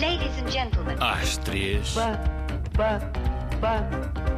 [0.00, 0.96] Ladies and gentlemen.
[1.00, 1.94] Às três.
[1.94, 2.20] Pa,
[2.74, 3.00] pa,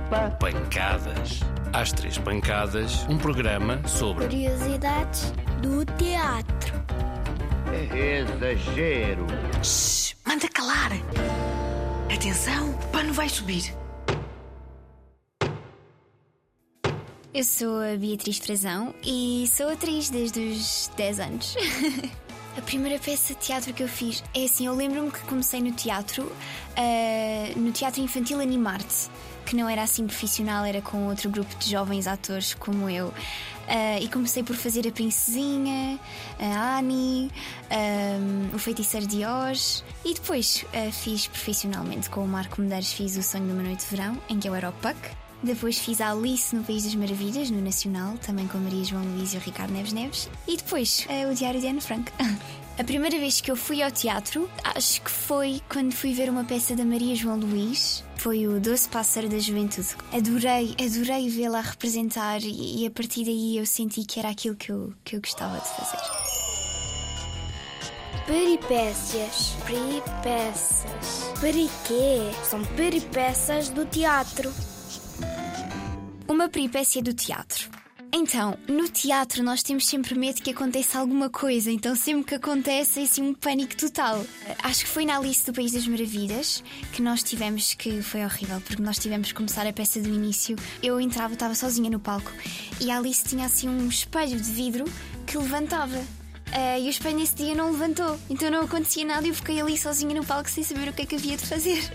[0.09, 0.31] pa.
[0.39, 1.41] Pancadas.
[1.73, 6.75] Às três pancadas, um programa sobre Curiosidades do teatro.
[7.93, 9.27] Exagero.
[9.63, 10.93] Shhh, manda calar.
[12.15, 13.75] Atenção, o pano vai subir.
[17.35, 21.57] Eu sou a Beatriz Frazão e sou atriz desde os 10 anos.
[22.59, 25.71] a primeira peça de teatro que eu fiz é assim: eu lembro-me que comecei no
[25.73, 26.31] teatro,
[26.77, 29.09] ah, no Teatro Infantil Animarte,
[29.47, 33.15] que não era assim profissional, era com outro grupo de jovens atores como eu.
[33.69, 36.01] Ah, e comecei por fazer a Princesinha,
[36.41, 37.31] a Annie,
[37.71, 39.85] ah, o Feiticeiro de Oz.
[40.05, 43.85] E depois ah, fiz profissionalmente com o Marco Medeiros, fiz o Sonho de uma Noite
[43.85, 44.99] de Verão, em que eu era o Puck.
[45.43, 49.35] Depois fiz a Alice no País das Maravilhas, no Nacional, também com Maria João Luís
[49.35, 50.29] e o Ricardo Neves Neves.
[50.47, 52.11] E depois eh, o Diário de Ana Frank.
[52.79, 56.45] A primeira vez que eu fui ao teatro, acho que foi quando fui ver uma
[56.45, 58.05] peça da Maria João Luís.
[58.15, 59.97] Foi o Doce Pássaro da Juventude.
[60.13, 64.71] Adorei, adorei vê-la representar e, e a partir daí eu senti que era aquilo que
[64.71, 65.99] eu, que eu gostava de fazer.
[68.27, 69.57] Peripécias.
[69.67, 71.33] Peripécias.
[71.41, 72.31] Periquê?
[72.45, 74.53] São peripécias do teatro.
[76.29, 77.71] Uma peripécia do teatro.
[78.13, 83.01] Então, no teatro nós temos sempre medo que aconteça alguma coisa, então sempre que acontece
[83.01, 84.23] é assim um pânico total.
[84.63, 86.63] Acho que foi na Alice do País das Maravilhas
[86.93, 90.55] que nós tivemos que foi horrível, porque nós tivemos que começar a peça do início.
[90.83, 92.31] Eu entrava, estava sozinha no palco
[92.79, 94.85] e a Alice tinha assim um espelho de vidro
[95.27, 95.99] que levantava.
[96.53, 99.61] Ah, e o espelho nesse dia não levantou, então não acontecia nada e eu fiquei
[99.61, 101.91] ali sozinha no palco sem saber o que é que havia de fazer.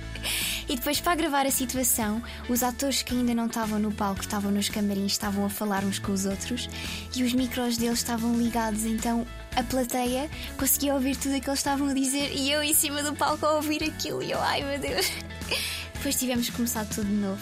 [0.67, 4.51] E depois, para gravar a situação, os atores que ainda não estavam no palco, estavam
[4.51, 6.69] nos camarins, estavam a falar uns com os outros
[7.15, 9.25] e os micros deles estavam ligados, então
[9.55, 13.03] a plateia conseguia ouvir tudo o que eles estavam a dizer e eu em cima
[13.03, 15.11] do palco a ouvir aquilo e eu, ai meu Deus.
[15.93, 17.41] Depois tivemos que começar tudo de novo.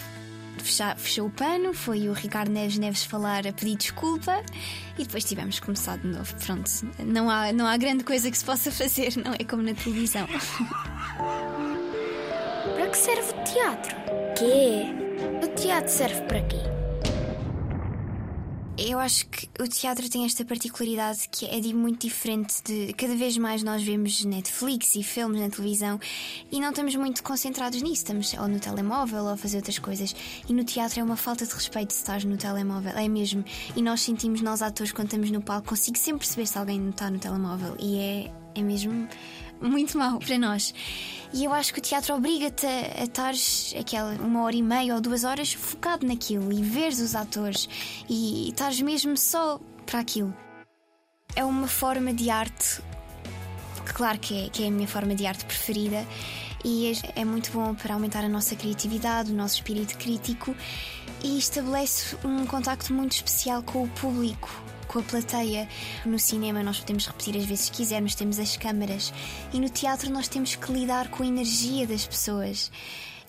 [0.58, 4.44] Fecha- fechou o pano, foi o Ricardo Neves Neves falar a pedir desculpa
[4.98, 6.36] e depois tivemos que começar de novo.
[6.46, 9.74] Pronto, não há, não há grande coisa que se possa fazer, não é como na
[9.74, 10.28] televisão.
[12.91, 13.96] Que serve o teatro?
[14.38, 14.84] Quê?
[15.41, 16.57] O teatro serve para quê?
[18.78, 22.91] Eu acho que o teatro tem esta particularidade que é de muito diferente de.
[22.91, 26.01] Cada vez mais nós vemos Netflix e filmes na televisão
[26.51, 27.94] e não estamos muito concentrados nisso.
[28.03, 30.13] Estamos ou no telemóvel ou a fazer outras coisas.
[30.50, 33.46] E no teatro é uma falta de respeito se estás no telemóvel, é mesmo.
[33.74, 37.09] E nós sentimos, nós atores, quando estamos no palco, consigo sempre perceber se alguém está
[37.09, 37.74] no telemóvel.
[37.80, 39.07] E é, é mesmo
[39.62, 40.74] muito mau para nós.
[41.34, 45.02] E eu acho que o teatro obriga-te a, estares aquela uma hora e meia ou
[45.02, 47.70] duas horas focado naquilo e veres os atores
[48.10, 50.36] e estares mesmo só para aquilo.
[51.36, 52.82] É uma forma de arte,
[53.94, 56.06] claro que é, que é a minha forma de arte preferida,
[56.64, 60.54] e é muito bom para aumentar a nossa criatividade, o nosso espírito crítico
[61.24, 64.50] e estabelece um contacto muito especial com o público
[64.91, 65.68] com a plateia.
[66.06, 69.13] No cinema nós podemos repetir as vezes que quisermos, temos as câmaras.
[69.53, 72.69] E no teatro nós temos que lidar com a energia das pessoas.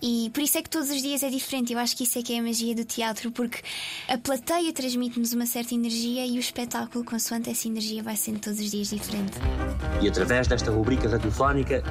[0.04, 1.72] E por isso é que todos os dias é diferente.
[1.72, 3.60] Eu acho que isso é que é a magia do teatro, porque
[4.08, 8.58] a plateia transmite-nos uma certa energia e o espetáculo, consoante essa energia, vai sendo todos
[8.58, 9.38] os dias diferente.
[10.00, 11.84] E através desta rubrica radiofónica,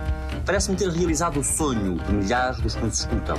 [0.46, 3.38] parece-me ter realizado o sonho de milhares dos que nos escutam.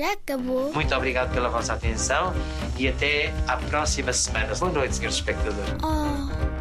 [0.00, 0.72] Já acabou?
[0.72, 2.32] Muito obrigado pela vossa atenção
[2.78, 4.54] e até à próxima semana.
[4.54, 5.74] Boa noite, senhores espectadores.
[5.82, 6.59] Oh.